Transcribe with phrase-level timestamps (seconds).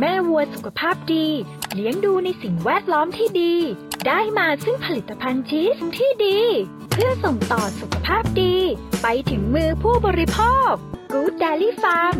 [0.00, 1.26] แม่วัวสุขภาพดี
[1.74, 3.54] เลี้ยงดูในสิ่งแวดล้อมที่ดี
[4.06, 6.38] ได้มาซึ่งผลิตภัณฑ์ชีสที่ดี
[6.92, 8.56] เพื่อส่งต่อสุขภาพดี
[9.02, 10.72] ไปถึงมือผู้บริโภค
[11.12, 12.14] Good Dairy Farm